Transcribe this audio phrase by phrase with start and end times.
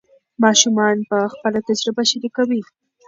[0.43, 2.61] ماشومان به خپله تجربه شریکوي.